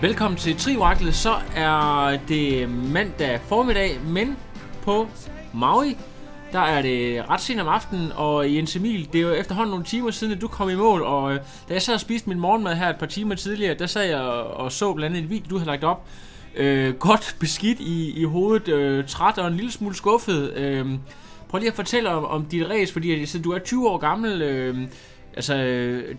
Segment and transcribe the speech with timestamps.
[0.00, 1.14] Velkommen til Trioraklet.
[1.14, 4.36] Så er det mandag formiddag, men
[4.82, 5.08] på
[5.54, 5.96] Maui,
[6.52, 9.84] der er det ret sent om aftenen, og Jens Emil, det er jo efterhånden nogle
[9.84, 12.40] timer siden, at du kom i mål, og øh, da jeg så og spiste min
[12.40, 15.46] morgenmad her et par timer tidligere, der sad jeg og så blandt andet en video,
[15.50, 16.06] du havde lagt op.
[16.56, 20.52] Øh, godt beskidt i, i hovedet, øh, træt og en lille smule skuffet.
[20.56, 20.86] Øh,
[21.48, 24.42] prøv lige at fortælle om, om dit race, fordi altså, du er 20 år gammel,
[24.42, 24.78] øh,
[25.38, 25.54] Altså,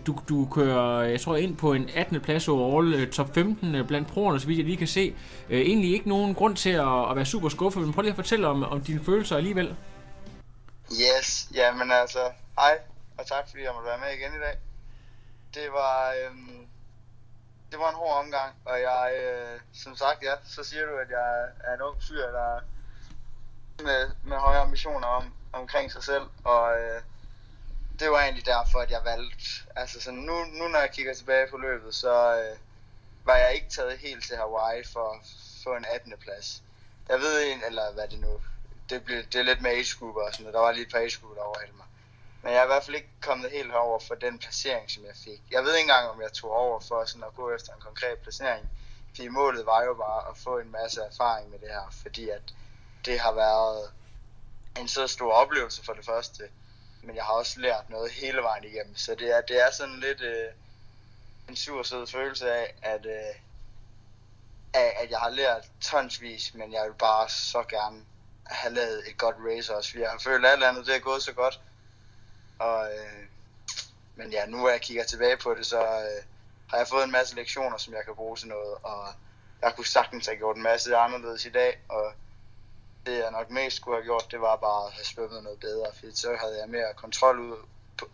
[0.06, 2.20] du, du kører, jeg tror, ind på en 18.
[2.20, 5.16] plads overall, øh, top 15 øh, blandt proerne, så vidt jeg lige kan se.
[5.50, 8.16] Øh, egentlig ikke nogen grund til at, at være super skuffet, men prøv lige at
[8.16, 9.76] fortælle om, om dine følelser alligevel.
[10.92, 12.18] Yes, jamen altså,
[12.58, 12.78] hej,
[13.18, 14.56] og tak fordi jeg måtte være med igen i dag.
[15.54, 16.66] Det var, øhm,
[17.70, 21.10] det var en hård omgang, og jeg, øh, som sagt, ja, så siger du, at
[21.10, 21.28] jeg
[21.64, 22.60] er en ung fyr, der
[23.82, 27.02] med, med høje ambitioner om, omkring sig selv, og øh,
[28.00, 29.36] det var egentlig derfor, at jeg valgte,
[29.76, 32.56] altså sådan, nu, nu når jeg kigger tilbage på løbet, så øh,
[33.24, 35.20] var jeg ikke taget helt til Hawaii for at
[35.64, 36.14] få en 18.
[36.20, 36.62] plads.
[37.08, 38.40] Jeg ved en, eller hvad det nu,
[38.90, 40.92] det, blev, det er lidt med age group og sådan noget, der var lige et
[40.92, 41.86] par age group, der overhældte mig.
[42.42, 45.14] Men jeg er i hvert fald ikke kommet helt over for den placering, som jeg
[45.24, 45.42] fik.
[45.50, 48.18] Jeg ved ikke engang, om jeg tog over for sådan at gå efter en konkret
[48.18, 48.70] placering.
[49.14, 52.42] Fordi målet var jo bare at få en masse erfaring med det her, fordi at
[53.04, 53.90] det har været
[54.78, 56.48] en så stor oplevelse for det første
[57.02, 58.96] men jeg har også lært noget hele vejen igennem.
[58.96, 60.48] Så det er, det er sådan lidt øh,
[61.48, 63.34] en sur sød følelse af, at, øh,
[64.74, 68.04] af, at jeg har lært tonsvis, men jeg vil bare så gerne
[68.46, 71.00] have lavet et godt race også, fordi jeg har følt, at alt andet det er
[71.00, 71.60] gået så godt.
[72.58, 73.26] Og, øh,
[74.16, 76.24] men ja, nu når jeg kigger tilbage på det, så øh,
[76.70, 79.14] har jeg fået en masse lektioner, som jeg kan bruge til noget, og
[79.62, 82.12] jeg kunne sagtens have gjort en masse anderledes i dag, og
[83.06, 85.86] det jeg nok mest skulle have gjort, det var bare at have svømmet noget bedre,
[85.98, 87.56] fordi så havde jeg mere kontrol, ud,
[87.98, 88.04] på,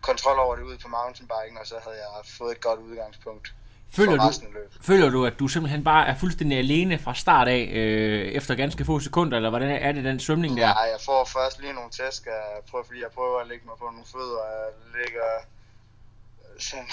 [0.00, 2.08] kontrol over det ude på mountainbiken, og så havde jeg
[2.38, 3.54] fået et godt udgangspunkt.
[3.92, 4.32] Føler du,
[4.82, 8.84] føler du, at du simpelthen bare er fuldstændig alene fra start af, øh, efter ganske
[8.84, 10.68] få sekunder, eller hvordan er det den svømning der?
[10.68, 13.76] Ja, jeg får først lige nogle tæsk, jeg prøver, fordi jeg prøver at lægge mig
[13.78, 14.70] på nogle fødder, og jeg
[15.00, 15.30] ligger
[16.58, 16.88] sådan,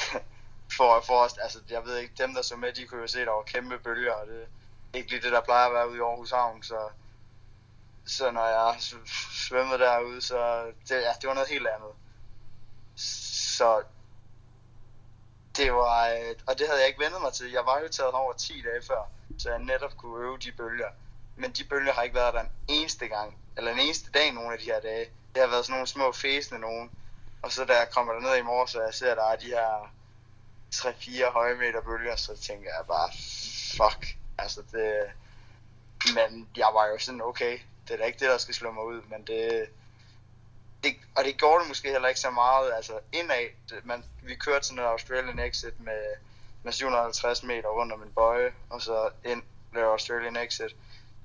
[0.77, 3.19] for, for os, altså jeg ved ikke, dem der så med, de kunne jo se,
[3.19, 4.41] der var kæmpe bølger, og det
[4.93, 6.79] er ikke lige det, der plejer at være ude i Aarhus Havn, så
[8.07, 8.75] så når jeg
[9.47, 11.91] svømmede derude, så det, ja, det var noget helt andet.
[12.95, 13.83] Så
[15.57, 17.51] det var, øh, og det havde jeg ikke vendet mig til.
[17.51, 20.89] Jeg var jo taget over 10 dage før, så jeg netop kunne øve de bølger.
[21.35, 24.53] Men de bølger har ikke været der en eneste gang, eller en eneste dag nogle
[24.53, 25.05] af de her dage.
[25.33, 26.91] Det har været sådan nogle små fæsende nogen.
[27.41, 29.35] Og så da jeg kommer der ned i morges, og jeg ser, at der er
[29.35, 29.93] de her
[30.75, 33.09] 3-4 høje meter bølger, så tænker jeg bare,
[33.77, 34.17] fuck.
[34.37, 35.11] Altså det,
[36.15, 38.83] men jeg var jo sådan, okay, det er da ikke det, der skal slå mig
[38.83, 39.69] ud, men det,
[40.83, 44.35] det og det gjorde det måske heller ikke så meget, altså indad, det, man, vi
[44.35, 46.03] kørte sådan en Australian exit med,
[46.63, 49.43] med 750 meter rundt om en bøje, og så ind
[49.73, 50.75] laver Australian exit,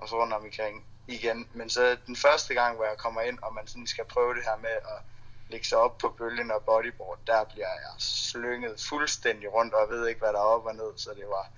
[0.00, 1.48] og så rundt om omkring igen.
[1.54, 4.44] Men så den første gang, hvor jeg kommer ind, og man sådan skal prøve det
[4.44, 5.02] her med at
[5.48, 9.98] lægge sig op på bølgen og bodyboard, der bliver jeg slynget fuldstændig rundt, og jeg
[9.98, 11.50] ved ikke, hvad der er op og ned, så det var,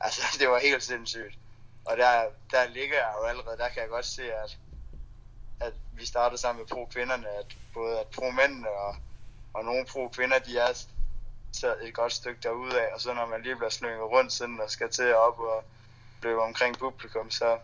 [0.04, 1.38] altså, det var helt sindssygt.
[1.88, 4.58] Og der, der ligger jeg jo allerede, der kan jeg godt se, at,
[5.60, 8.96] at vi startede sammen med pro-kvinderne, at både at pro-mændene og,
[9.54, 10.84] og nogle pro-kvinder, de er
[11.52, 14.60] så et godt stykke derude af, og så når man lige bliver slynget rundt sådan
[14.60, 15.64] og skal til op og
[16.22, 17.58] løbe omkring publikum, så,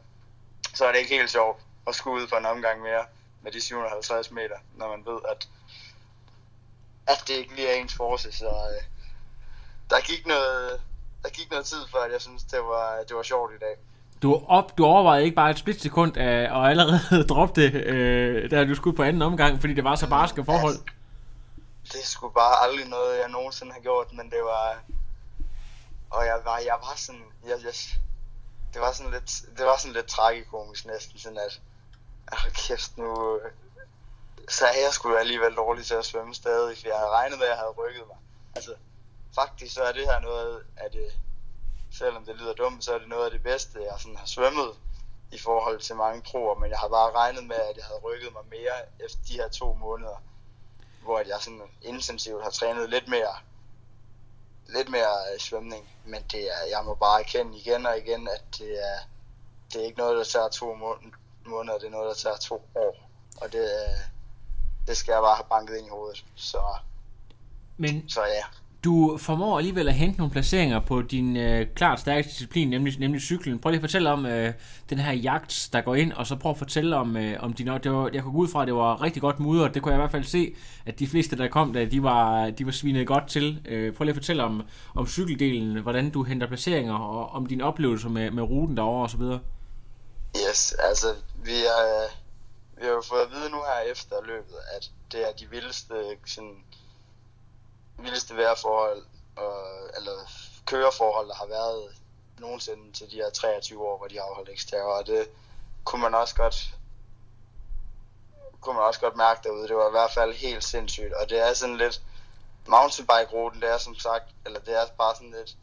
[0.74, 3.06] så er det ikke helt sjovt at skulle ud for en omgang mere
[3.42, 5.48] med de 750 meter, når man ved, at,
[7.06, 8.84] at det ikke lige er ens force, så øh,
[9.90, 10.82] der gik noget,
[11.22, 13.76] der gik noget tid før, at jeg synes, det var, det var sjovt i dag
[14.22, 18.64] du, op, du overvejede ikke bare et splitsekund af, og allerede droppe det, øh, da
[18.64, 20.76] du skulle på anden omgang, fordi det var så barske forhold?
[21.93, 24.82] Det skulle bare aldrig noget, jeg nogensinde har gjort, men det var...
[26.11, 27.25] Og jeg var, jeg var sådan...
[27.44, 27.72] Jeg, jeg,
[28.75, 31.60] det var sådan lidt, det var sådan lidt tragikomisk næsten, sådan at
[32.32, 33.38] Åh, kæft, nu...
[33.38, 33.50] Øh,
[34.49, 37.46] så er jeg sgu alligevel dårlig til at svømme stadig, for jeg havde regnet med,
[37.46, 38.17] at jeg havde rykket mig.
[38.56, 38.75] Altså,
[39.34, 41.08] faktisk så er det her noget af det,
[41.99, 44.70] selvom det lyder dumt, så er det noget af det bedste, jeg sådan har svømmet
[45.32, 48.32] i forhold til mange proer, men jeg har bare regnet med, at jeg havde rykket
[48.32, 50.23] mig mere efter de her to måneder,
[51.02, 53.35] hvor jeg sådan intensivt har trænet lidt mere
[54.69, 58.44] lidt mere øh, svømning, men det er, jeg må bare erkende igen og igen, at
[58.58, 58.99] det er,
[59.73, 60.75] det er ikke noget, der tager to
[61.46, 63.11] måneder, det er noget, der tager to år,
[63.41, 63.99] og det, øh,
[64.87, 66.62] det skal jeg bare have banket ind i hovedet, så,
[67.76, 68.44] men, så ja
[68.84, 73.20] du formår alligevel at hente nogle placeringer på din øh, klart stærkeste disciplin, nemlig, nemlig
[73.20, 73.58] cyklen.
[73.58, 74.52] Prøv lige at fortælle om øh,
[74.90, 77.66] den her jagt, der går ind, og så prøv at fortælle om, øh, om din...
[77.66, 79.75] Det var, jeg kunne gå ud fra, at det var rigtig godt mudret.
[79.75, 80.54] Det kunne jeg i hvert fald se,
[80.86, 83.60] at de fleste, der kom der, de var, de var svinet godt til.
[83.64, 84.62] Øh, prøv lige at fortælle om,
[84.94, 89.10] om cykeldelen, hvordan du henter placeringer, og om din oplevelse med, med ruten derovre og
[89.10, 89.40] så videre.
[90.36, 91.06] Yes, altså
[91.44, 92.10] vi har, øh,
[92.78, 95.94] vi har jo fået at vide nu her efter løbet, at det er de vildeste
[96.26, 96.56] sådan,
[97.99, 99.02] vildeste vejrforhold,
[99.37, 100.31] og, eller
[100.67, 101.96] køreforhold, der har været
[102.38, 105.29] nogensinde til de her 23 år, hvor de har afholdt eksterre, og det
[105.85, 106.75] kunne man også godt
[108.61, 109.69] kunne man også godt mærke derude.
[109.69, 112.02] Det var i hvert fald helt sindssygt, og det er sådan lidt
[112.67, 115.56] mountainbike-ruten, det er som sagt, eller det er bare sådan lidt,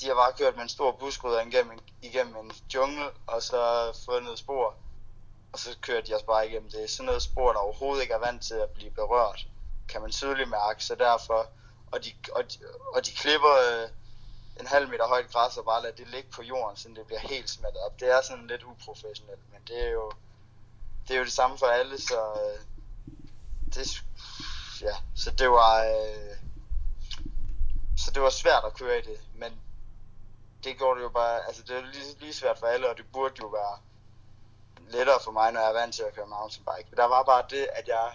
[0.00, 4.38] de har bare kørt med en stor buskrydder igennem, igennem en jungle, og så fundet
[4.38, 4.74] spor,
[5.52, 6.90] og så kørte de også bare igennem det.
[6.90, 9.46] Sådan noget spor, der overhovedet ikke er vant til at blive berørt
[9.92, 11.46] kan man tydeligt mærke, så derfor,
[11.92, 12.58] og de, og de,
[12.94, 13.88] og de klipper øh,
[14.60, 17.20] en halv meter højt græs og bare lader det ligge på jorden, så det bliver
[17.20, 18.00] helt smattet op.
[18.00, 20.12] Det er sådan lidt uprofessionelt, men det er jo
[21.08, 22.60] det, er jo det samme for alle, så øh,
[23.74, 24.02] det,
[24.80, 26.36] ja, så det var øh,
[27.96, 29.52] så det var svært at køre i det, men
[30.64, 33.04] det gjorde det jo bare, altså det er lige, lige svært for alle, og det
[33.12, 33.78] burde jo være
[34.88, 36.86] lettere for mig, når jeg er vant til at køre mountainbike.
[36.90, 38.12] Men der var bare det, at jeg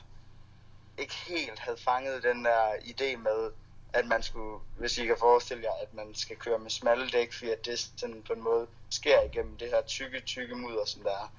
[0.97, 3.51] ikke helt havde fanget den der idé med,
[3.93, 7.33] at man skulle, hvis I kan forestille jer, at man skal køre med smalle dæk,
[7.33, 11.03] fordi at det sådan på en måde sker igennem det her tykke, tykke mudder, som
[11.03, 11.31] der er.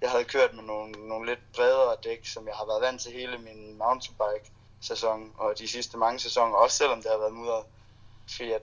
[0.00, 3.12] Jeg havde kørt med nogle, nogle lidt bredere dæk, som jeg har været vant til
[3.12, 4.50] hele min mountainbike
[4.80, 7.62] sæson, og de sidste mange sæsoner, også selvom det har været mudder,
[8.28, 8.62] fordi at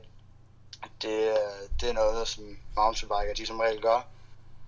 [1.02, 1.38] det,
[1.82, 4.02] det er noget, som mountainbiker de som regel gør.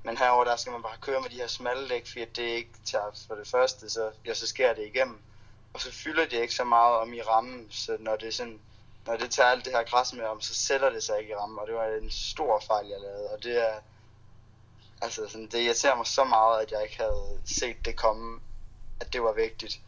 [0.04, 2.72] Men herover der skal man bare køre med de her smalle dæk, fordi det ikke
[2.86, 5.20] tager for det første, så, ja, så sker det igennem
[5.74, 8.60] og så fylder det ikke så meget om i rammen, så når det sådan,
[9.06, 11.36] når det tager alt det her græs med om, så sætter det sig ikke i
[11.36, 13.80] rammen, og det var en stor fejl, jeg lavede, og det er,
[15.02, 18.42] altså sådan, det irriterer mig så meget, at jeg ikke havde set det komme,
[19.00, 19.80] at det var vigtigt.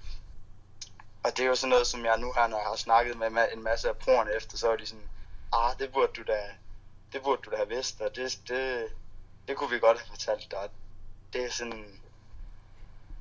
[1.23, 3.47] Og det er jo sådan noget, som jeg nu her, når jeg har snakket med
[3.53, 5.09] en masse af proerne efter, så er de sådan,
[5.53, 6.39] ah, det burde du da,
[7.13, 8.87] det burde du da have vidst, og det, det,
[9.47, 10.69] det kunne vi godt have fortalt dig.
[11.33, 12.02] Det er sådan,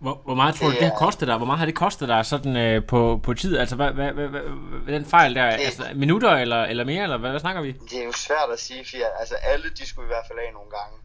[0.02, 1.36] hvor, hvor meget tror du, det har kostet dig?
[1.36, 3.58] Hvor meget har det kostet dig sådan øh, på, på tid?
[3.58, 7.18] Altså, hvad, hvad, hvad, hvad, den fejl der, det, altså, minutter eller, eller mere, eller
[7.18, 7.72] hvad, hvad snakker vi?
[7.72, 10.52] Det er jo svært at sige, for altså, alle de skulle i hvert fald af
[10.52, 10.96] nogle gange.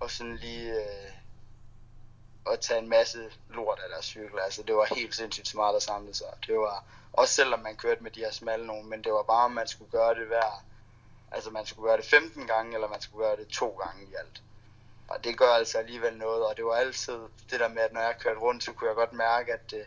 [0.00, 3.18] Og sådan lige øh, at tage en masse
[3.54, 4.38] lort af deres cykel.
[4.44, 6.26] Altså, det var helt sindssygt smart at samle sig.
[6.46, 9.44] Det var, også selvom man kørte med de her smalle nogen, men det var bare,
[9.44, 10.64] om man skulle gøre det hver,
[11.32, 14.14] altså man skulle gøre det 15 gange, eller man skulle gøre det to gange i
[14.20, 14.42] alt.
[15.12, 17.18] Og det gør altså alligevel noget, og det var altid
[17.50, 19.86] det der med, at når jeg kørte rundt, så kunne jeg godt mærke, at, det,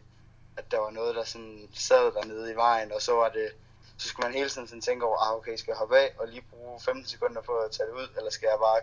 [0.58, 3.52] at der var noget, der sådan sad dernede i vejen, og så var det,
[3.98, 6.28] så skulle man hele tiden sådan tænke over, ah, okay, skal jeg hoppe af og
[6.28, 8.82] lige bruge 15 sekunder på at tage det ud, eller skal jeg bare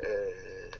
[0.00, 0.72] øh,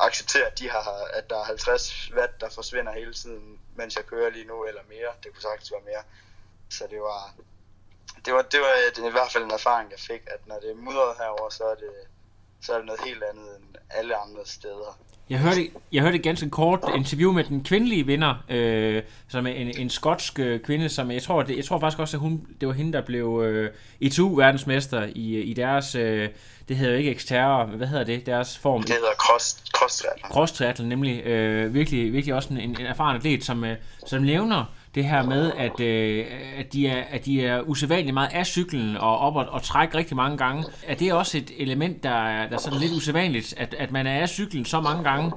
[0.00, 4.06] acceptere, at, de har, at der er 50 watt, der forsvinder hele tiden, mens jeg
[4.06, 5.12] kører lige nu, eller mere.
[5.22, 6.02] Det kunne sagtens være mere.
[6.70, 7.34] Så det var,
[8.24, 10.70] det var, det var det i hvert fald en erfaring, jeg fik, at når det
[10.70, 11.92] er mudret herover, så er det,
[12.62, 14.98] så er det noget helt andet end alle andre steder.
[15.30, 19.50] Jeg hørte, jeg hørte et ganske kort interview med den kvindelige vinder, øh, som er
[19.50, 22.46] en, en skotsk øh, kvinde, som jeg tror, det, jeg tror faktisk også, at hun,
[22.60, 26.28] det var hende, der blev øh, ITU-verdensmester i, i deres, øh,
[26.68, 28.82] det hedder jo ikke eksterre, hvad hedder det, deres form?
[28.82, 30.30] Det hedder cross, cross triathlon.
[30.32, 34.64] Cross triathlon, nemlig øh, virkelig, virkelig også en, en erfaren atlet, som, øh, som nævner
[34.94, 36.26] det her med, at, øh,
[36.58, 39.98] at, de er, at de er usædvanligt meget af cyklen og op og, og trække
[39.98, 40.64] rigtig mange gange.
[40.86, 44.06] Er det også et element, der er, der er sådan lidt usædvanligt, at, at man
[44.06, 45.32] er af cyklen så mange gange?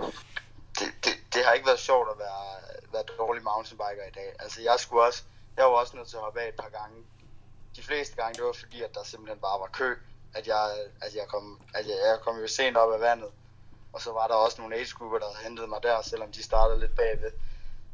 [0.79, 2.46] Det, det, det har ikke været sjovt at være,
[2.93, 4.29] være dårlig mountainbiker i dag.
[4.39, 5.24] Altså jeg skulle også,
[5.58, 6.98] jeg var også nødt til at hoppe af et par gange.
[7.75, 9.89] De fleste gange, det var fordi, at der simpelthen bare var kø.
[10.34, 10.63] At jeg,
[11.01, 13.31] at jeg, kom, at jeg, jeg kom jo sent op af vandet.
[13.93, 16.43] Og så var der også nogle age grupper, der havde hentet mig der, selvom de
[16.43, 17.31] startede lidt bagved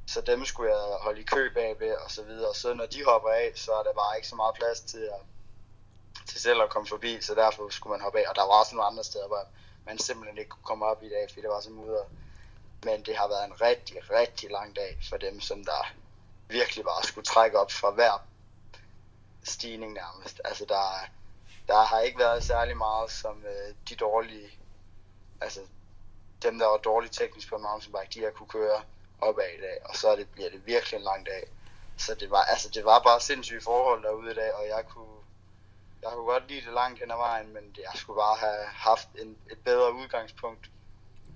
[0.08, 2.56] så dem skulle jeg holde i kø bagved og så videre.
[2.56, 5.22] Så når de hopper af, så er der bare ikke så meget plads til, at,
[6.26, 8.30] til selv at komme forbi, så derfor skulle man hoppe af.
[8.30, 9.48] Og der var også nogle andre steder, hvor,
[9.88, 12.04] man simpelthen ikke kunne komme op i dag, fordi det var så mudder.
[12.84, 15.94] Men det har været en rigtig, rigtig lang dag for dem, som der
[16.48, 18.28] virkelig bare skulle trække op fra hver
[19.44, 20.42] stigning nærmest.
[20.46, 21.08] Altså der,
[21.68, 24.60] der har ikke været særlig meget som øh, de dårlige,
[25.42, 25.60] altså
[26.44, 28.82] dem der var dårlige teknisk på mountainbike, de har kunne køre
[29.22, 31.44] opad i dag, og så det, bliver det virkelig en lang dag.
[31.98, 35.18] Så det var, altså, det var bare sindssyge forhold derude i dag, og jeg kunne,
[36.02, 39.10] jeg kunne godt lide det langt hen ad vejen, men jeg skulle bare have haft
[39.22, 40.70] en, et bedre udgangspunkt.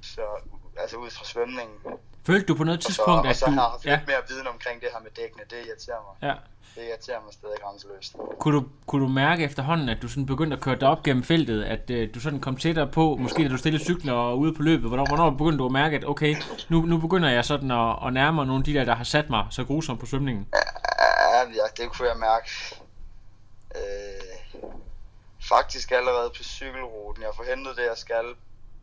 [0.04, 0.42] Så,
[0.78, 1.80] altså ud fra svømningen.
[2.26, 3.52] Følte du på noget Og så, tidspunkt, og at så du...
[3.52, 5.44] har jeg haft Ja, lidt mere viden omkring det her med dækkene.
[5.50, 6.30] Det irriterer mig.
[6.30, 6.36] ja.
[6.76, 8.16] Det irriterer mig stadig grænseløst.
[8.40, 11.24] Kunne du, kunne du mærke efterhånden, at du sådan begyndte at køre dig op gennem
[11.24, 14.54] feltet, at øh, du sådan kom tættere på, måske da du stillede cyklen og ude
[14.56, 16.36] på løbet, hvornår, hvornår begyndte du at mærke, at okay,
[16.70, 19.04] nu, nu begynder jeg sådan at, at nærme mig nogle af de der, der har
[19.04, 20.48] sat mig så grusomt på svømningen?
[20.54, 22.50] Ja, ja, det kunne jeg mærke.
[23.76, 24.70] Øh,
[25.50, 27.24] faktisk allerede på cykelruten.
[27.24, 28.26] Jeg får hentet det, jeg skal.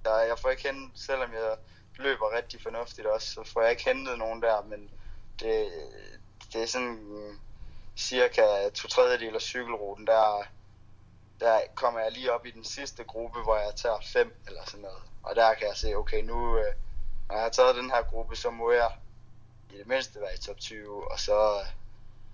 [0.04, 1.56] Jeg, jeg får ikke hentet, selvom jeg
[1.98, 4.90] løber rigtig fornuftigt også, så får jeg ikke hentet nogen der, men
[5.40, 5.72] det,
[6.52, 7.38] det er sådan
[7.96, 10.42] cirka to tredjedel af cykelruten, der,
[11.40, 14.80] der kommer jeg lige op i den sidste gruppe, hvor jeg tager fem eller sådan
[14.80, 15.02] noget.
[15.22, 16.74] Og der kan jeg se, okay, nu øh,
[17.28, 18.92] når jeg har taget den her gruppe, så må jeg
[19.70, 21.36] i det mindste være i top 20, og så,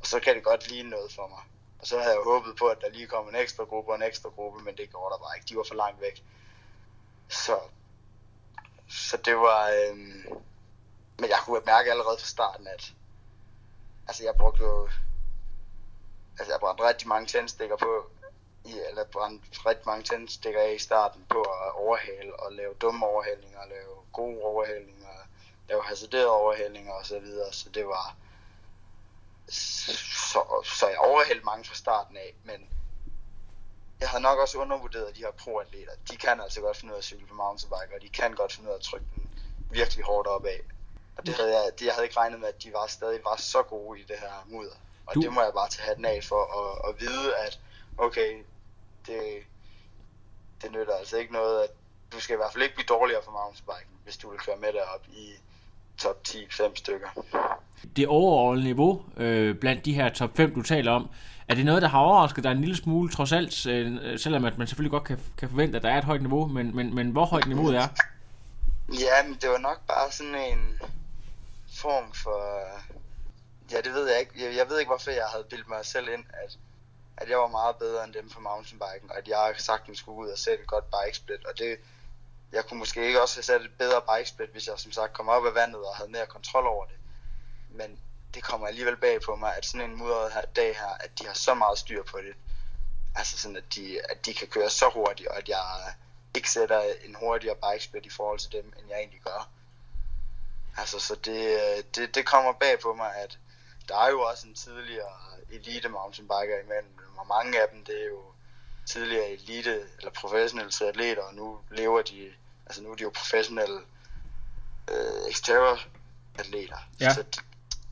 [0.00, 1.42] og så kan det godt ligne noget for mig.
[1.78, 4.02] Og så havde jeg håbet på, at der lige kom en ekstra gruppe og en
[4.02, 5.49] ekstra gruppe, men det gjorde der bare ikke.
[5.49, 6.23] De var for langt væk.
[7.28, 7.59] Så,
[8.95, 9.69] så det var...
[9.69, 9.97] Øh,
[11.19, 12.93] men jeg kunne mærke allerede fra starten, at
[14.09, 14.89] altså jeg brugte jo...
[16.39, 18.11] Altså jeg brændte rigtig mange tændstikker på,
[18.65, 23.07] i, eller brændte rigtig mange tændstikker af i starten på at overhale og lave dumme
[23.07, 25.09] overhældinger, og lave gode overhældinger,
[25.69, 27.53] lave hasarderede overhældinger og så videre.
[27.53, 28.17] Så det var...
[29.49, 32.69] Så, så jeg overhældte mange fra starten af, men
[34.01, 35.93] jeg havde nok også undervurderet de her pro-atleter.
[36.11, 38.53] De kan altså godt finde ud af at cykle på mountainbike, og de kan godt
[38.53, 39.27] finde ud af at trykke den
[39.71, 40.59] virkelig hårdt opad.
[41.17, 43.37] Og det havde jeg, det, jeg havde ikke regnet med, at de var stadig var
[43.37, 44.77] så gode i det her mudder.
[45.07, 47.61] Og Du- det må jeg bare tage hatten af for at, at vide, at
[47.99, 48.43] okay,
[49.07, 49.21] det,
[50.63, 51.71] det nytter altså ikke noget, at
[52.13, 54.73] du skal i hvert fald ikke blive dårligere for mountainbiken, hvis du vil køre med
[54.73, 55.33] derop i
[55.99, 57.09] top 10-5 stykker.
[57.97, 61.11] Det overordnede niveau øh, blandt de her top 5, du taler om,
[61.49, 64.59] er det noget, der har overrasket dig en lille smule, trods alt, øh, selvom at
[64.59, 67.11] man selvfølgelig godt kan, kan forvente, at der er et højt niveau, men, men, men
[67.11, 67.89] hvor højt niveauet er?
[68.89, 70.81] Ja, men det var nok bare sådan en
[71.83, 72.41] form for...
[73.73, 74.33] Ja, det ved jeg ikke.
[74.45, 76.59] Jeg, jeg ved ikke, hvorfor jeg havde bildt mig selv ind, at,
[77.17, 80.29] at jeg var meget bedre end dem på mountainbiken, og at jeg sagtens skulle ud
[80.29, 81.77] og sætte et godt bikesplit, og det...
[82.53, 85.29] Jeg kunne måske ikke også have sat et bedre bikesplit, hvis jeg som sagt kom
[85.29, 86.97] op af vandet og havde mere kontrol over det.
[87.71, 87.99] Men
[88.35, 91.26] det kommer alligevel bag på mig, at sådan en mudret her, dag her, at de
[91.26, 92.35] har så meget styr på det.
[93.14, 95.95] Altså sådan, at de, at de kan køre så hurtigt, og at jeg
[96.35, 99.50] ikke sætter en hurtigere bikesplit i forhold til dem, end jeg egentlig gør.
[100.76, 103.38] Altså, så det, det, det kommer bag på mig, at
[103.88, 105.17] der er jo også en tidligere
[105.50, 108.23] elite mountainbiker imellem, og mange af dem, det er jo
[108.87, 112.33] tidligere elite eller professionelle atleter, og nu lever de,
[112.67, 113.81] altså nu er de jo professionelle
[114.91, 115.81] øh, exterior
[116.38, 116.79] atleter.
[117.00, 117.14] Ja.
[117.14, 117.25] Så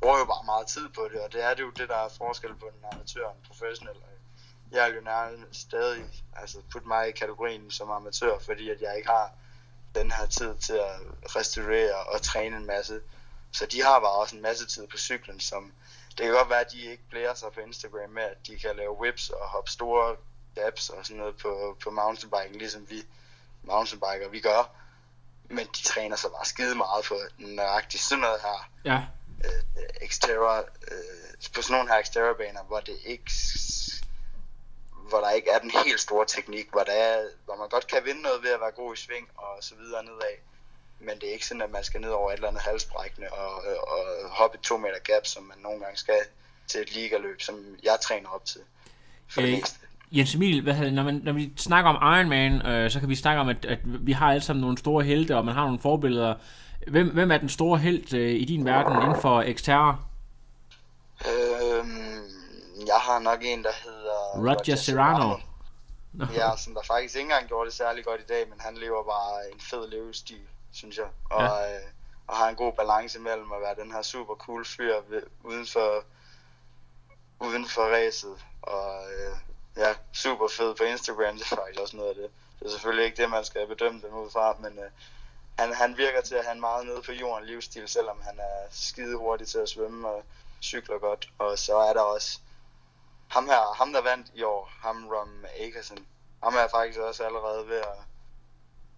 [0.02, 2.08] bruger jo bare meget tid på det, og det er det jo det, der er
[2.08, 3.96] forskel på en amatør og en professionel.
[4.72, 6.04] Jeg er jo nærmest stadig
[6.36, 9.32] altså putte mig i kategorien som amatør, fordi at jeg ikke har
[9.94, 10.96] den her tid til at
[11.36, 13.00] restaurere og træne en masse.
[13.52, 15.72] Så de har bare også en masse tid på cyklen, som
[16.08, 18.76] det kan godt være, at de ikke blærer sig på Instagram med, at de kan
[18.76, 20.16] lave whips og hoppe store
[20.54, 23.02] gaps og sådan noget på, på mountainbiken, ligesom vi
[23.62, 24.70] mountainbiker vi gør.
[25.48, 29.02] Men de træner sig bare skide meget på nøjagtigt sådan noget her Ja,
[29.44, 30.56] øh, exterior,
[30.92, 33.32] øh, på sådan nogle her exterior baner, hvor det ikke
[35.08, 37.98] hvor der ikke er den helt store teknik, hvor, der er, hvor man godt kan
[38.04, 40.36] vinde noget ved at være god i sving og så videre nedad.
[41.00, 43.52] Men det er ikke sådan, at man skal ned over et eller andet halsbrækkende og,
[43.94, 46.20] og hoppe et to meter gap, som man nogle gange skal
[46.66, 48.60] til et ligaløb, som jeg træner op til.
[49.28, 49.58] For Øh.
[50.16, 53.14] Jens Emil, hvad hedder, når, man, når vi snakker om Ironman, øh, så kan vi
[53.14, 55.78] snakke om, at, at vi har alle sammen nogle store helte, og man har nogle
[55.78, 56.34] forbilleder.
[56.88, 59.96] Hvem, hvem er den store helt øh, i din verden inden for Xterra?
[61.26, 62.22] Øhm,
[62.86, 65.36] jeg har nok en, der hedder Roger Serrano.
[66.12, 66.24] Nå.
[66.34, 69.02] Ja, som der faktisk ikke engang gjorde det særlig godt i dag, men han lever
[69.04, 70.40] bare en fed levestil,
[70.72, 71.06] synes jeg.
[71.30, 71.76] Og, ja.
[71.76, 71.82] øh,
[72.26, 75.66] og har en god balance mellem at være den her super cool fyr ved, uden
[75.66, 76.04] for,
[77.40, 78.36] uden for racet.
[78.62, 79.36] Og øh,
[79.76, 82.30] ja, super fed på Instagram, det er faktisk også noget af det.
[82.58, 84.90] Det er selvfølgelig ikke det, man skal bedømme dem ud fra, men øh,
[85.58, 88.66] han, han virker til at have en meget nede på jorden livsstil, selvom han er
[88.70, 90.22] skide hurtig til at svømme og
[90.62, 91.28] cykler godt.
[91.38, 92.40] Og så er der også
[93.28, 96.06] ham her, ham der vandt i år, ham Rom Akerson,
[96.42, 97.98] ham er faktisk også allerede ved at,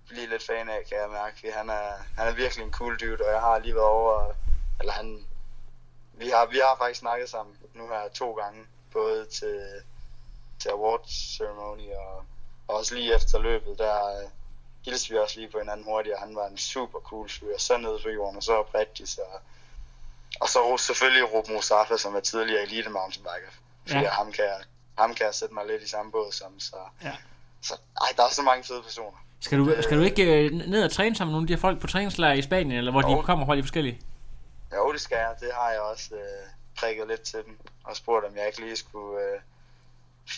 [0.08, 1.52] blive lidt fan af, kan jeg mærke.
[1.52, 4.32] Han er, han er virkelig en cool dude, og jeg har lige været over,
[4.80, 5.26] eller han,
[6.12, 9.82] vi har, vi har faktisk snakket sammen nu her to gange, både til,
[10.58, 12.24] til awards ceremony og,
[12.68, 14.28] og også lige efter løbet, der
[14.84, 17.76] hilste vi også lige på hinanden hurtigt, og han var en super cool fyr, så
[17.76, 19.22] nede på jorden, og så oprigtig, så
[20.40, 23.52] og så selvfølgelig Ruben Mustafa, som er tidligere elite mountainbiker.
[23.86, 24.10] Fordi ja.
[24.10, 24.44] ham, kan,
[24.98, 27.12] ham kan jeg sætte mig lidt i samme båd som, så, ja.
[27.62, 29.18] så ej, der er så mange fede personer.
[29.40, 31.60] Skal du, skal du ikke øh, ned og træne sammen med nogle af de her
[31.60, 33.18] folk på træningslejr i Spanien, eller hvor jo.
[33.18, 34.00] de kommer fra de forskellige?
[34.74, 35.34] Jo, det skal jeg.
[35.40, 36.48] Det har jeg også øh,
[36.78, 39.22] prikket lidt til dem, og spurgt, om jeg ikke lige skulle...
[39.22, 39.40] Øh,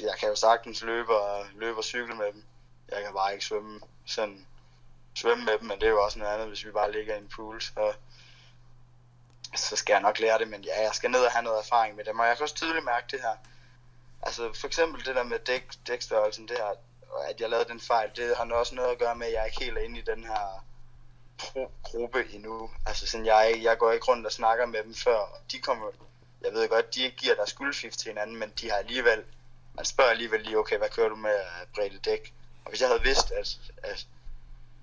[0.00, 2.42] jeg kan jo sagtens løbe og, løbe og cykle med dem.
[2.92, 4.46] Jeg kan bare ikke svømme, sådan,
[5.14, 7.18] svømme med dem, men det er jo også noget andet, hvis vi bare ligger i
[7.18, 7.94] en pool, så,
[9.56, 11.96] så skal jeg nok lære det, men ja, jeg skal ned og have noget erfaring
[11.96, 13.36] med dem, og jeg kan også tydeligt mærke det her.
[14.22, 16.74] Altså for eksempel det der med dæk, dækstørrelsen, det her,
[17.28, 19.44] at jeg lavede den fejl, det har også noget at gøre med, at jeg er
[19.44, 20.64] ikke helt inde i den her
[21.82, 22.70] gruppe endnu.
[22.86, 25.90] Altså sådan, jeg, jeg går ikke rundt og snakker med dem før, de kommer,
[26.44, 29.24] jeg ved godt, de ikke giver deres guldfift til hinanden, men de har alligevel,
[29.74, 31.40] man spørger alligevel lige, okay, hvad kører du med
[31.74, 32.34] bredde dæk?
[32.66, 34.06] Og hvis jeg havde vidst, at, at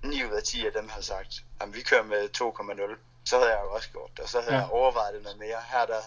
[0.02, 3.50] 9 ud af 10 af dem havde sagt, at vi kører med 2,0, så havde
[3.50, 4.60] jeg jo også gjort det, og så havde ja.
[4.60, 5.60] jeg overvejet det noget mere.
[5.70, 6.00] Her der,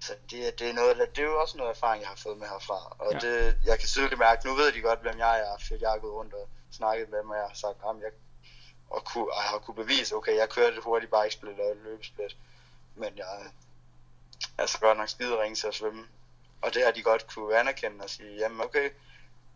[0.00, 2.48] så det, det, er noget, det er jo også noget erfaring, jeg har fået med
[2.48, 2.96] herfra.
[2.98, 3.18] Og ja.
[3.18, 5.98] det, jeg kan tydeligt mærke, nu ved de godt, hvem jeg er, fordi jeg har
[5.98, 8.12] gået rundt og snakket med dem, og jeg har sagt, at jeg,
[8.90, 11.76] og, kunne, og jeg har kunne bevise, okay, jeg kører det hurtigt bike split og
[11.84, 12.36] løbesplit,
[12.94, 13.52] men jeg
[14.58, 16.06] er så godt nok skide ringe til at svømme.
[16.62, 18.90] Og det har de godt kunne anerkende og sige, jamen okay,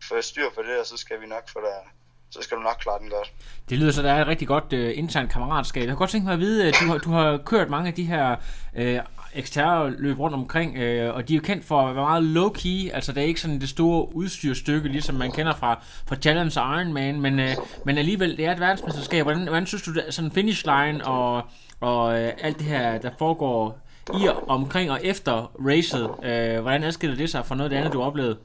[0.03, 1.97] få styr på det, og så skal vi nok få der
[2.29, 3.31] så skal du nok klare den godt.
[3.69, 5.83] Det lyder så, der er et rigtig godt uh, internt kammeratskab.
[5.83, 7.93] Jeg har godt tænkt mig at vide, at du har, du har kørt mange af
[7.93, 8.35] de her
[8.79, 8.99] uh,
[9.33, 12.95] eksterne løb rundt omkring, uh, og de er jo kendt for at være meget low-key,
[12.95, 17.21] altså det er ikke sådan det store udstyrstykke, ligesom man kender fra, fra Challenge Ironman,
[17.21, 17.45] men, uh,
[17.85, 19.23] men alligevel, det er et verdensmesterskab.
[19.23, 21.43] Hvordan, hvordan synes du, sådan finish line og,
[21.79, 23.79] og uh, alt det her, der foregår
[24.21, 27.77] i og omkring og efter racet, uh, hvordan adskiller det sig fra noget af det
[27.77, 28.37] andet, du oplevede?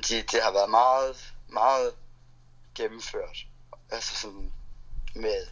[0.00, 1.94] De, det har været meget, meget
[2.74, 3.46] gennemført.
[3.90, 4.52] Altså sådan
[5.14, 5.46] med,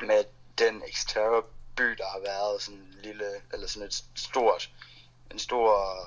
[0.00, 0.24] med
[0.58, 1.42] den eksterne
[1.76, 4.70] by, der har været sådan en lille, eller sådan et stort,
[5.30, 5.98] en stor,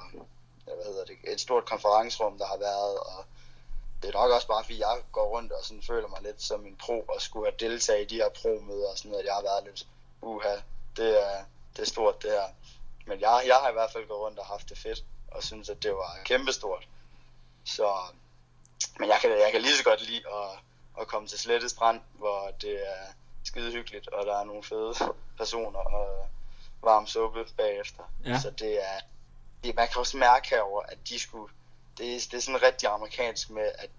[0.63, 3.25] hvad hedder det, et stort konferencerum, der har været, og
[4.01, 6.65] det er nok også bare, fordi jeg går rundt og sådan føler mig lidt som
[6.65, 9.41] en pro, og skulle have deltaget i de her pro-møder og sådan noget, jeg har
[9.41, 9.87] været lidt,
[10.21, 10.55] uha,
[10.97, 11.43] det er,
[11.75, 12.47] det er stort det her.
[13.05, 15.69] Men jeg, jeg har i hvert fald gået rundt og haft det fedt, og synes,
[15.69, 16.87] at det var kæmpestort.
[17.69, 17.93] Så
[18.99, 20.59] men jeg kan, jeg kan lige så godt lide at,
[21.01, 23.05] at komme til Slette Strand, hvor det er
[23.43, 24.95] skide hyggeligt, og der er nogle fede
[25.37, 26.29] personer og
[26.83, 28.03] varm suppe bagefter.
[28.25, 28.39] Ja.
[28.39, 28.99] Så det er,
[29.63, 31.53] det, man kan også mærke herover, at de skulle,
[31.97, 33.89] det, er, det er sådan rigtig amerikansk med, at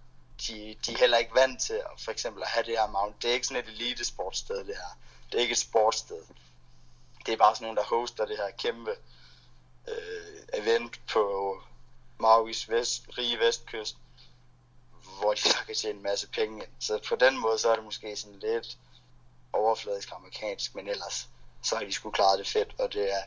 [0.47, 3.23] de, de er heller ikke vant til at, for eksempel at have det her mount.
[3.23, 4.99] Det er ikke sådan et elite sportssted, det her.
[5.33, 6.23] Det er ikke et sportssted.
[7.27, 8.91] Det er bare sådan nogen, der hoster det her kæmpe
[9.89, 11.57] øh, event på
[12.21, 13.97] Mauis vest, rige vestkyst,
[15.21, 16.67] hvor de så kan tjene en masse penge.
[16.79, 18.79] Så på den måde, så er det måske sådan lidt
[19.53, 21.29] overfladisk amerikansk, men ellers
[21.63, 23.23] så har de skulle klare det fedt, og det er,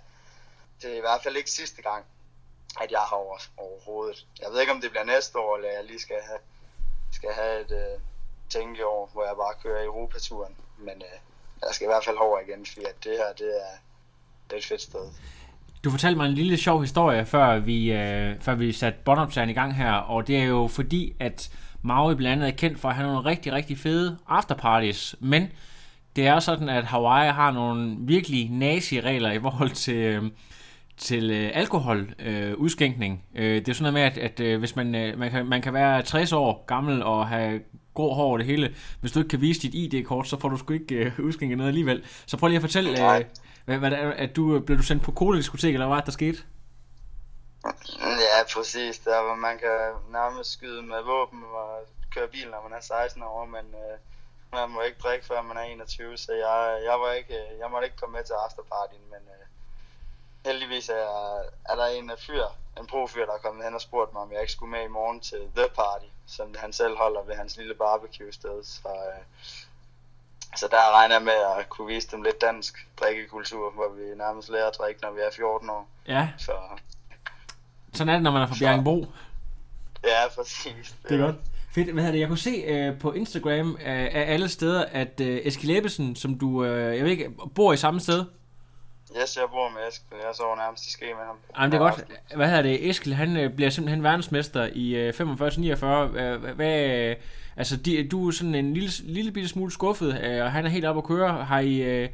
[0.82, 2.06] det er i hvert fald ikke sidste gang,
[2.82, 4.27] at jeg har over, overhovedet.
[4.41, 6.39] Jeg ved ikke, om det bliver næste år, eller jeg lige skal have,
[7.12, 7.99] skal have et øh,
[8.49, 11.19] tænkeår, hvor jeg bare kører Europaturen, men øh,
[11.62, 13.77] jeg skal i hvert fald over igen, fordi at det her, det er,
[14.49, 15.12] det er et fedt sted.
[15.84, 19.54] Du fortalte mig en lille sjov historie, før vi, øh, før vi satte båndoptageren i
[19.54, 22.96] gang her, og det er jo fordi, at Maui blandt andet er kendt for at
[22.96, 25.48] have nogle rigtig, rigtig fede afterparties, men
[26.15, 30.24] det er sådan, at Hawaii har nogle virkelig nazi-regler i forhold til, øh,
[30.98, 33.24] til øh, alkoholudskænkning.
[33.36, 35.46] Øh, øh, det er sådan noget med, at, at øh, hvis man, øh, man, kan,
[35.46, 37.60] man kan være 60 år gammel og have
[37.93, 38.75] grå hår og det hele.
[39.01, 41.69] Hvis du ikke kan vise dit ID-kort, så får du sgu ikke øh, udskænket noget
[41.69, 42.06] alligevel.
[42.25, 43.25] Så prøv lige at fortælle, øh,
[43.65, 46.38] hvad, hvad, at du blev du sendt på kodediskotek, eller hvad der skete?
[48.23, 48.99] Ja, præcis.
[48.99, 49.79] Der hvor man kan
[50.12, 51.69] nærmest skyde med våben og
[52.13, 53.95] køre bil, når man er 16 år, men øh,
[54.53, 57.86] man må ikke drikke, før man er 21, så jeg, jeg, var ikke, jeg måtte
[57.88, 59.42] ikke komme med til afterpartyen, men øh,
[60.45, 61.38] heldigvis er,
[61.69, 62.43] er der en fyr,
[62.79, 64.88] en profyr, der er kommet hen og spurgt mig, om jeg ikke skulle med i
[64.88, 68.63] morgen til The Party, som han selv holder ved hans lille barbecue-sted.
[68.63, 69.21] Så, øh,
[70.56, 74.49] så der regner jeg med at kunne vise dem lidt dansk drikkekultur, hvor vi nærmest
[74.49, 75.88] lærer at drikke, når vi er 14 år.
[76.08, 76.29] Ja.
[76.38, 76.51] Så
[77.93, 79.06] sådan er det, når man er fra Bjergenbro.
[80.03, 80.95] Ja, præcis.
[81.10, 81.36] Det er godt.
[81.71, 81.93] Fedt.
[81.93, 82.19] Hvad det?
[82.19, 86.39] Jeg kunne se uh, på Instagram uh, af alle steder, at uh, Eskild Ebbesen, som
[86.39, 88.25] du, uh, jeg ved ikke, bor i samme sted.
[89.21, 90.17] Yes, jeg bor med Eskil.
[90.17, 91.38] Jeg sover nærmest i ske med ham.
[91.58, 92.06] Jamen, det er godt.
[92.36, 92.89] Hvad hedder det?
[92.89, 95.86] Eskil, han øh, bliver simpelthen verdensmester i øh, 45-49.
[96.12, 97.15] Hvad, hvad, øh,
[97.58, 100.69] altså, de, du er sådan en lille, lille bitte smule skuffet, øh, og han er
[100.69, 101.45] helt oppe at køre.
[101.45, 102.10] Har I, øh,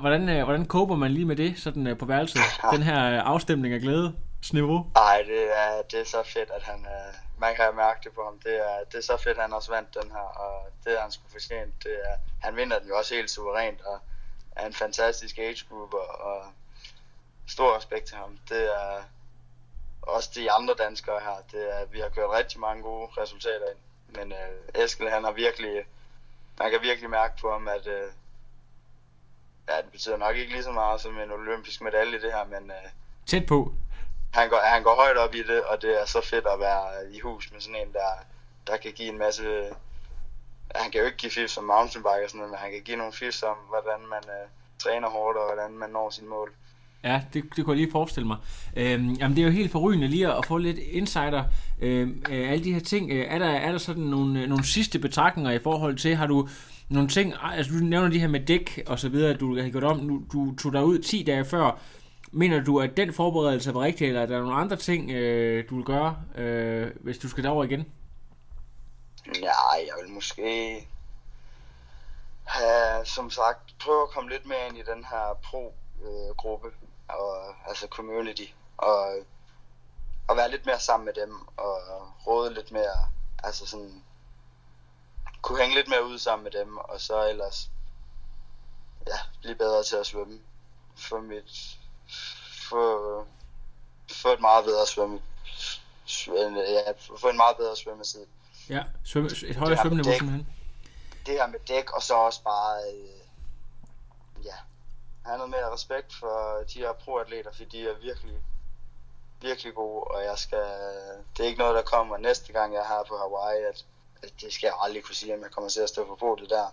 [0.00, 2.40] hvordan, øh, hvordan koper man lige med det, sådan øh, på værelset?
[2.74, 4.14] Den her øh, afstemning af glæde?
[4.42, 4.86] Snivå?
[4.94, 6.80] Nej, det er, det er så fedt, at han...
[6.80, 8.38] Øh, man kan mærke det på ham.
[8.44, 11.00] Det er, det er så fedt, at han også vandt den her, og det er
[11.00, 11.74] han sgu fortjent.
[11.84, 12.14] Det er,
[12.46, 13.98] han vinder den jo også helt suverænt, og
[14.62, 16.42] er en fantastisk age group, og,
[17.50, 18.38] stor respekt til ham.
[18.48, 19.02] Det er
[20.02, 21.36] også de andre danskere her.
[21.52, 23.78] Det er, vi har kørt rigtig mange gode resultater ind.
[24.16, 25.84] Men uh, Eskil, han har virkelig,
[26.58, 28.12] man kan virkelig mærke på ham, at uh,
[29.68, 32.70] ja, det betyder nok ikke lige så meget som en olympisk medalje det her, men
[32.70, 32.90] uh,
[33.26, 33.72] Tæt på.
[34.32, 37.12] han går, han går højt op i det, og det er så fedt at være
[37.12, 38.10] i hus med sådan en, der,
[38.66, 39.74] der kan give en masse...
[40.74, 42.96] Han kan jo ikke give fifs som mountainbike og sådan noget, men han kan give
[42.96, 44.46] nogle fifs om, hvordan man øh,
[44.78, 46.50] træner hårdt, og hvordan man når sine mål.
[47.04, 48.36] Ja, det, det kunne jeg lige forestille mig.
[48.76, 51.44] Øhm, jamen, det er jo helt forrygende lige at få lidt insider.
[51.80, 53.10] Øhm, øh, alle de her ting.
[53.10, 56.26] Øh, er, der, er der sådan nogle, øh, nogle sidste betragtninger i forhold til, har
[56.26, 56.48] du
[56.88, 59.84] nogle ting, altså du nævner de her med dæk og så videre, du har gjort
[59.84, 61.78] om, du, du tog dig ud 10 dage før.
[62.32, 65.76] Mener du, at den forberedelse var rigtig, eller er der nogle andre ting, øh, du
[65.76, 67.84] vil gøre, øh, hvis du skal derover igen?
[69.26, 70.88] Ja, jeg vil måske
[72.44, 76.72] have, som sagt, prøve at komme lidt mere ind i den her pro-gruppe,
[77.08, 79.14] og, altså community, og,
[80.28, 81.82] og være lidt mere sammen med dem, og
[82.26, 83.08] råde lidt mere,
[83.44, 84.04] altså sådan,
[85.42, 87.70] kunne hænge lidt mere ud sammen med dem, og så ellers,
[89.06, 90.40] ja, blive bedre til at svømme.
[90.96, 91.78] For mit,
[92.68, 93.26] for,
[94.12, 95.22] for et meget bedre svømme,
[96.04, 98.26] svømme ja, for en meget bedre svømmeside
[98.70, 100.48] Ja, svømme, et højere svømmeniveau simpelthen.
[101.26, 104.54] det her med dæk, og så også bare, øh, ja,
[105.26, 108.36] have noget mere respekt for de her proatleter, fordi de er virkelig,
[109.40, 110.64] virkelig gode, og jeg skal,
[111.36, 113.84] det er ikke noget, der kommer næste gang, jeg er her på Hawaii, at,
[114.22, 116.50] at det skal jeg aldrig kunne sige, om jeg kommer til at stå på podiet
[116.50, 116.66] der.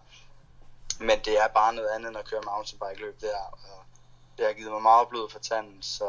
[0.99, 3.83] Men det er bare noget andet end at køre mountainbike løb der, og
[4.37, 6.05] det har givet mig meget blod for tanden, så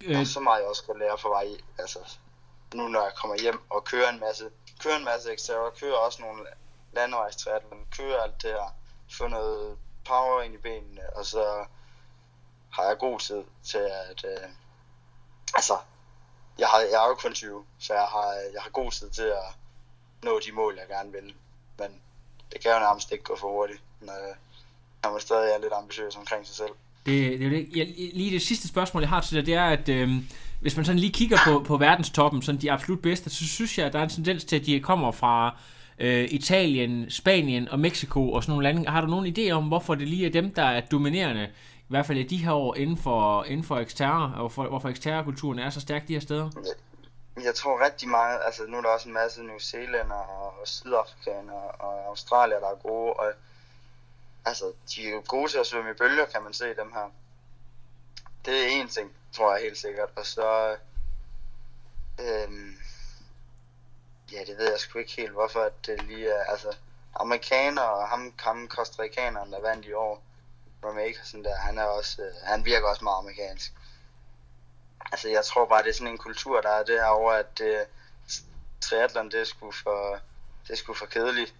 [0.00, 1.46] der Øh, er så meget, jeg også skal lære for vej.
[1.78, 1.98] Altså,
[2.74, 6.22] nu når jeg kommer hjem og kører en masse, kører en masse ekstra, kører også
[6.22, 6.46] nogle
[6.92, 8.74] landevejstriathlon, kører alt det her,
[9.10, 11.64] få noget power ind i benene, og så
[12.70, 14.48] har jeg god tid til at, øh,
[15.54, 15.76] altså,
[16.58, 19.22] jeg, har, jeg er jo kun 20, så jeg har, jeg har god tid til
[19.22, 19.48] at
[20.22, 21.34] nå de mål, jeg gerne vil.
[21.78, 22.00] Men
[22.52, 24.36] det kan jo nærmest ikke gå for hurtigt, når,
[25.02, 26.72] når man stadig er lidt ambitiøs omkring sig selv.
[27.06, 27.68] Det, det, er det.
[27.76, 30.08] Jeg, lige det sidste spørgsmål, jeg har til dig, det er, at øh,
[30.60, 33.86] hvis man sådan lige kigger på, på verdenstoppen, sådan de absolut bedste, så synes jeg,
[33.86, 35.56] at der er en tendens til, at de kommer fra
[35.98, 38.90] øh, Italien, Spanien og Mexico og sådan nogle lande.
[38.90, 41.44] Har du nogen idé om, hvorfor det lige er dem, der er dominerende,
[41.78, 44.92] i hvert fald i de her år, inden for, inden for eksterre, og hvorfor, hvorfor
[44.92, 46.50] Xterra-kulturen er så stærk de her steder?
[47.44, 50.26] Jeg tror rigtig meget, altså nu er der også en masse New Zealand og,
[50.60, 53.26] og Sydafrikanere og Australier, der er gode, og
[54.44, 57.10] altså, de er jo gode til at svømme i bølger, kan man se dem her.
[58.48, 60.76] Det er en ting, tror jeg helt sikkert, og så,
[62.20, 62.76] øhm,
[64.32, 66.76] ja, det ved jeg sgu ikke helt, hvorfor at det lige er, altså,
[67.14, 70.22] amerikaner og ham, ham kostarikaneren, der vandt i år,
[70.84, 73.72] Ramakersen der, han er også, øh, han virker også meget amerikansk.
[75.12, 77.86] Altså, jeg tror bare, det er sådan en kultur, der er derovre, at det,
[78.80, 80.20] triathlon, det er sgu for,
[80.66, 81.54] det er sgu for kedeligt.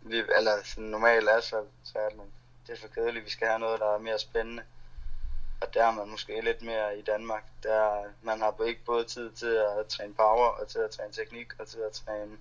[0.00, 2.32] Vi, eller sådan normalt asfalt triathlon,
[2.66, 3.24] det er for kedeligt.
[3.24, 4.62] Vi skal have noget, der er mere spændende.
[5.60, 7.44] Og der er man måske lidt mere i Danmark.
[7.62, 9.46] Der, man har ikke både tid til
[9.78, 12.36] at træne power, og til at træne teknik, og til at træne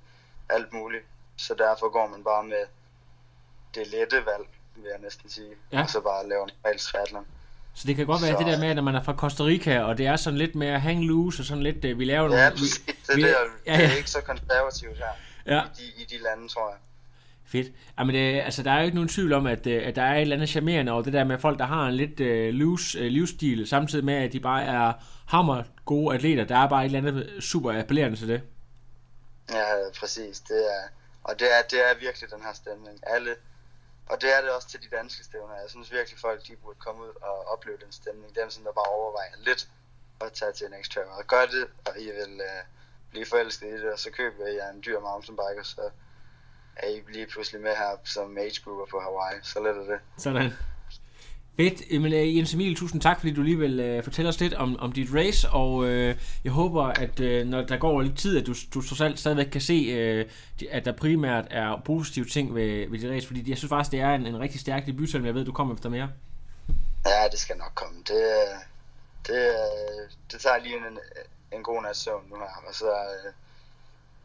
[0.50, 1.04] alt muligt.
[1.38, 2.64] Så derfor går man bare med
[3.76, 5.54] det lette valg, vil jeg næsten sige.
[5.72, 5.82] Ja.
[5.82, 7.26] Og så bare lave en normal triathlon.
[7.74, 9.44] Så det kan godt være Så- det der med, at når man er fra Costa
[9.44, 12.28] Rica, og det er sådan lidt mere hang loose, og sådan lidt, øh, vi laver
[12.28, 12.44] nogle...
[12.44, 12.78] Ja, præcis.
[13.08, 13.28] Det, vi- der,
[13.66, 13.92] ja, det ja.
[13.92, 15.06] er ikke så konservativt her
[15.46, 15.62] Ja.
[15.64, 16.78] i, de, i de lande, tror jeg.
[17.48, 17.68] Fedt.
[18.00, 20.16] Jamen, det, altså, der er jo ikke nogen tvivl om, at, øh, at der er
[20.16, 23.00] et eller andet charmerende over det der med folk, der har en lidt øh, loose
[23.00, 24.94] øh, livsstil, samtidig med, at de bare er
[25.28, 26.46] hammer gode atleter.
[26.46, 28.42] Der er bare et eller andet super appellerende til det.
[29.52, 29.66] Ja,
[30.00, 30.40] præcis.
[30.40, 30.84] Det er,
[31.24, 33.00] og det er, det er virkelig den her stemning.
[33.04, 33.36] Alle,
[34.06, 35.54] og det er det også til de danske stævner.
[35.54, 38.36] Jeg synes virkelig, folk de burde komme ud og opleve den stemning.
[38.36, 39.68] Dem, som der bare overvejer lidt
[40.22, 41.02] at tage til en extra.
[41.02, 42.62] Og gør det, og I vil øh,
[43.12, 45.90] blive forelsket i det, og så køber jeg en dyr mountainbike, og så
[46.76, 49.40] er I lige pludselig med her som age grouper på Hawaii.
[49.44, 50.00] Så let er det.
[50.18, 50.52] Sådan.
[51.58, 51.92] Fedt.
[51.92, 54.80] Jamen, øh, Jens Emil, tusind tak, fordi du lige vil øh, fortælle os lidt om,
[54.80, 58.48] om dit race, og øh, jeg håber, at øh, når der går lidt tid, at
[58.48, 60.30] du, du trods alt stadigvæk kan se, øh,
[60.72, 64.00] at der primært er positive ting ved, ved dit race, fordi jeg synes faktisk, det
[64.00, 66.10] er en, en rigtig stærk debut, selvom jeg ved, du kommer efter mere.
[67.06, 67.98] Ja, det skal nok komme.
[67.98, 68.24] Det,
[69.28, 69.56] det,
[70.32, 71.00] det tager lige en,
[71.58, 72.92] en god nat søvn nu her, og så,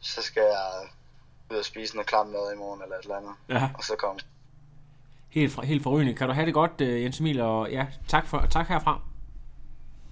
[0.00, 0.88] så skal jeg
[1.50, 3.32] ud og spise noget klam mad i morgen eller et eller andet.
[3.48, 3.70] Ja.
[3.78, 4.20] Og så komme.
[5.28, 6.14] Helt, fra, helt forrygende.
[6.14, 9.00] Kan du have det godt, øh, Jens Emil, og ja, tak, for, tak herfra.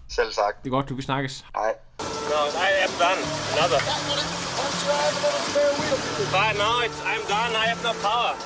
[0.09, 0.63] Selv tak.
[0.63, 1.45] Det er godt, du vil snakkes.
[1.55, 1.75] Hej.
[2.33, 3.23] No, I am done.
[3.55, 3.81] Another.
[6.35, 7.53] But no, it's, I'm done.
[7.63, 8.33] I have no power.